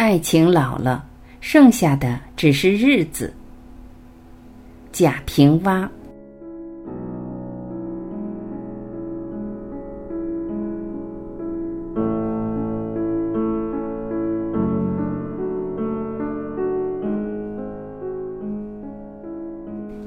[0.00, 1.04] 爱情老了，
[1.42, 3.30] 剩下的只是日子。
[4.90, 5.86] 贾平凹。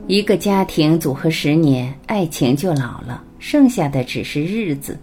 [0.07, 4.98] 一个家庭组合十年，爱情就老了，剩下的只是日子。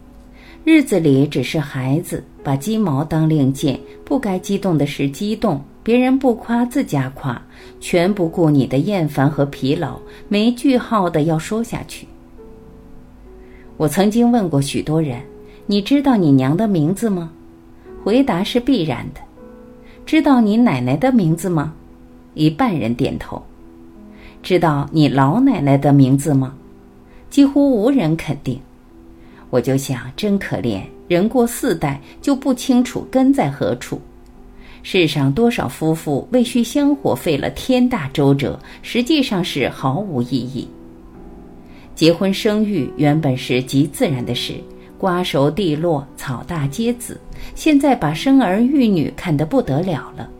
[0.64, 7.40] 日子里只是孩子，把鸡毛当令箭，不该激动的是激动，别人不夸自家夸，
[7.80, 12.06] 全不顾你的厌烦和疲劳，没句号的要说下去。
[13.76, 15.20] 我曾经问过许多人
[15.66, 17.30] ：“你知道你娘的名字吗？”
[18.02, 19.20] 回答是必然的。
[20.06, 21.72] 知道你奶奶的名字吗？
[22.34, 23.42] 一半人点头。
[24.42, 26.54] 知道你老奶奶的名字吗？
[27.28, 28.58] 几乎无人肯定。
[29.50, 34.00] 我就想，真可怜，人过四代就不清楚根在何处。
[34.84, 40.68] 世上多少夫妇为续香火费了天大周折，实际上是毫无意义。
[41.96, 44.54] 结婚生育原本是极自然的事，
[44.98, 47.20] 瓜熟蒂落，草大皆子。
[47.56, 50.30] 现在把生儿育女看得不得了了，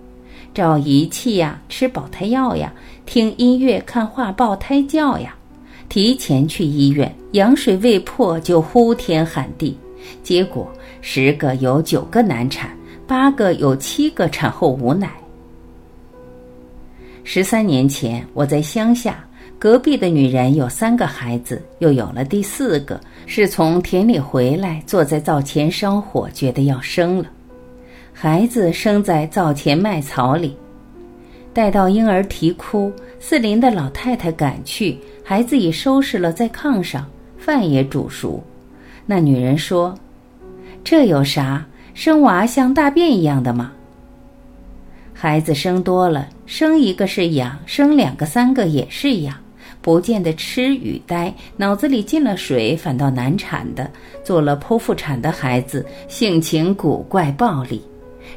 [0.54, 2.72] 照仪器呀，吃保胎药呀，
[3.06, 5.34] 听音乐，看画报，胎教呀。
[5.88, 9.76] 提前去医院，羊水未破就呼天喊地，
[10.22, 10.70] 结果
[11.00, 12.70] 十个有九个难产，
[13.06, 15.10] 八个有七个产后无奶。
[17.24, 19.24] 十三年前我在乡下，
[19.58, 27.26] 隔壁的女人有三个孩子，又有了第四个，是从田里回来，坐在灶前烧火，觉得要生了。
[28.12, 30.56] 孩子生在灶前麦草里，
[31.52, 34.98] 待到婴儿啼哭，四邻的老太太赶去。
[35.22, 37.06] 孩子已收拾了在炕上，
[37.38, 38.42] 饭也煮熟。
[39.11, 39.92] 那女人说
[40.84, 41.66] ：“这有啥？
[41.94, 43.72] 生娃像大便一样的吗？
[45.12, 49.36] 孩子生多了，生一个是养，生两个、三个也是养。
[49.83, 53.91] 不见得痴与呆，脑子里进了水，反倒难产的。
[54.22, 57.81] 做了剖腹产的孩子，性情古怪暴戾。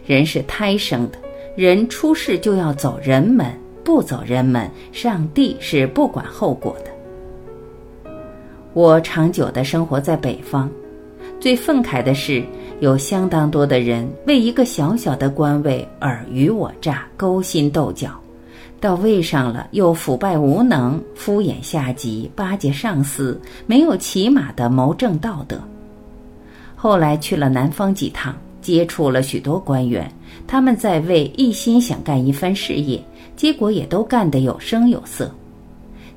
[0.07, 1.19] 人是胎生的，
[1.56, 3.45] 人出世就要走人门。”
[3.85, 6.89] 不走人门，上帝是不管后果的。
[8.73, 10.67] 我长久的生活在北方，
[11.39, 12.44] 最愤慨的是，
[12.79, 18.19] 有相当多的人为一个小小的官位尔虞我诈、勾心斗角，
[18.79, 25.62] 到位上了又腐败无能、敷衍下级、巴结上司，没有起码的谋政道德。
[26.75, 30.12] 后来去了南方几趟，接触了许多官员，
[30.47, 33.00] 他们在位一心想干一番事业。
[33.35, 35.31] 结果也都干得有声有色，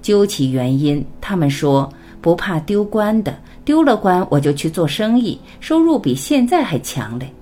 [0.03, 1.91] 究其原因，他们说
[2.27, 7.33] 不怕丢官的，丢了官我就去做生意，收入比现在还强嘞。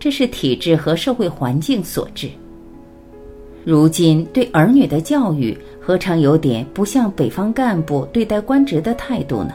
[0.00, 2.30] 这是体制和社会环境所致。
[3.62, 9.52] 如今对儿女的教育，何尝有点不像北方干部对待官职的态度呢？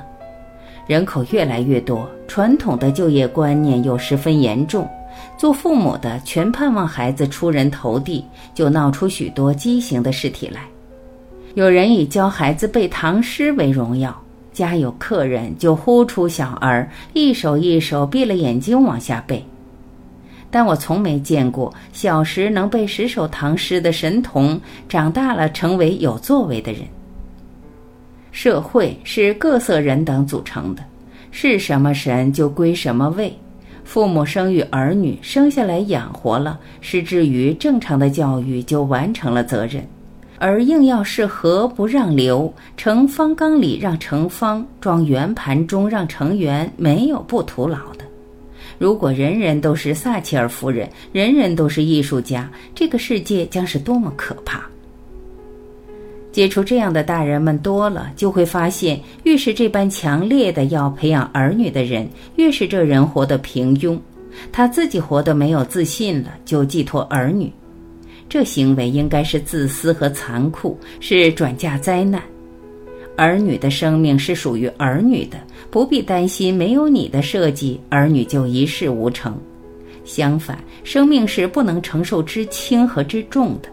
[0.86, 4.88] 人口越来越多，传统的就业观念又十分严重。
[5.40, 8.24] 做父母的全盼望孩子出人头地，
[8.54, 10.68] 就闹出许多畸形的事体来。
[11.56, 14.16] 有人以教孩子背唐诗为荣耀，
[14.58, 19.46] 家有客人就呼出小儿，一首一首闭了眼睛往下背。
[20.50, 24.60] 但我从没见过小时能背十首唐诗的神童，
[24.90, 26.82] 长大了成为有作为的人。
[28.32, 30.84] 社会是各色人等组成的，
[31.30, 33.32] 是什么神就归什么位。
[33.84, 39.82] 父母生育儿女，生下来养活了，是至于正常的教育就完成了责任；
[40.40, 48.06] 而硬要是河不让流，盛方缸里让盛方，装圆盘中让盛圆，没有不徒劳的。
[48.78, 54.62] 如果人人都是撒切尔夫人，人人都是艺术家，这个世界将是多么可怕！
[56.32, 63.98] 接触这样的大人们多了，就会发现，越是这般强烈的要培养儿女的人，越是这人活得平庸。
[64.52, 67.52] 他自己活得没有自信了，就寄托儿女，
[68.30, 72.22] 这行为应该是自私和残酷，是转嫁灾难。
[73.16, 75.38] 儿女的生命是属于儿女的，
[75.72, 79.36] 不必担心没有你的设计，儿女就一事无成。
[80.04, 83.70] 相反，生命是不能承受之轻和之重的。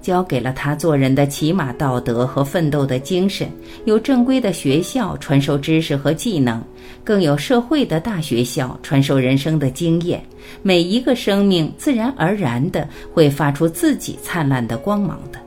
[0.00, 3.48] 教给了他做人的起码道德和奋斗的精神，
[3.84, 6.62] 有正规的学校传授知识和技能，
[7.04, 10.22] 更有社会的大学校传授人生的经验。
[10.62, 15.38] 每一个生命自然而然的会发出自己灿烂的光芒的。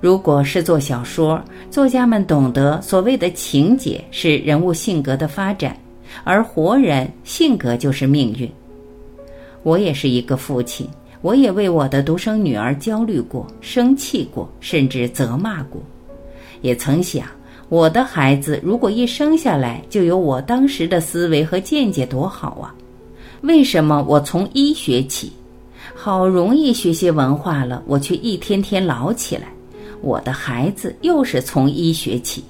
[0.00, 5.76] 如果是做小说，作家们懂得所谓的情节是人物性格的发展，
[6.24, 8.50] 而活人性格就是命运。
[9.62, 10.88] 我也是一个父亲。
[11.22, 15.80] 我也为我的独生女儿焦虑过、生气过，甚至责骂过，
[16.62, 17.26] 也曾想，
[17.68, 22.74] 我的孩子如果一生下来就有我当时的思维和见解，多好啊！
[23.42, 25.30] 为什么我从一学起，
[25.94, 29.48] 好容易学习文化了，我却一天天老起来？
[30.00, 32.42] 我的孩子又是从一学起。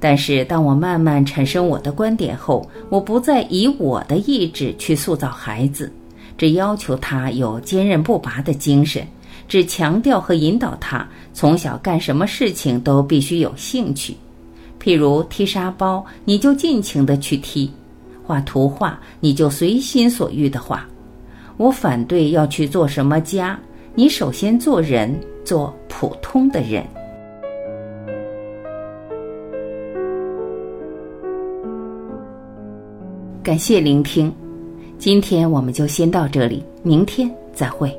[0.00, 5.92] 但是，当我慢慢产生我的观点后，我不再以我的意志去塑造孩子，
[6.40, 9.06] 只要求他有坚韧不拔的精神，
[9.46, 14.16] 只强调和引导他从小干什么事情都必须有兴趣。
[14.82, 17.68] 譬如踢沙包，你就尽情的去踢；
[18.26, 20.88] 画图画，你就随心所欲的画。
[21.58, 23.60] 我反对要去做什么家，
[23.94, 25.14] 你首先做人，
[25.44, 26.82] 做普通的人。
[33.42, 34.32] 感谢聆听，
[35.00, 37.90] 今天我们就先到这里，明天再会。